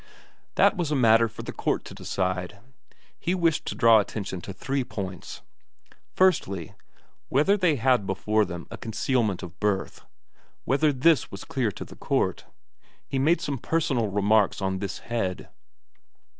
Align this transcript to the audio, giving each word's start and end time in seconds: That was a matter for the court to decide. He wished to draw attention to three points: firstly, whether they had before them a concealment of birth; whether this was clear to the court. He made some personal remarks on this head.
That 0.55 0.75
was 0.75 0.89
a 0.89 0.95
matter 0.95 1.27
for 1.29 1.43
the 1.43 1.51
court 1.51 1.85
to 1.85 1.93
decide. 1.93 2.57
He 3.19 3.35
wished 3.35 3.65
to 3.67 3.75
draw 3.75 3.99
attention 3.99 4.41
to 4.41 4.51
three 4.51 4.83
points: 4.83 5.43
firstly, 6.15 6.73
whether 7.29 7.55
they 7.55 7.75
had 7.75 8.07
before 8.07 8.43
them 8.43 8.65
a 8.71 8.77
concealment 8.77 9.43
of 9.43 9.59
birth; 9.59 10.03
whether 10.65 10.91
this 10.91 11.29
was 11.29 11.45
clear 11.45 11.71
to 11.73 11.85
the 11.85 11.95
court. 11.95 12.45
He 13.07 13.19
made 13.19 13.41
some 13.41 13.59
personal 13.59 14.07
remarks 14.07 14.59
on 14.59 14.79
this 14.79 14.97
head. 15.05 15.49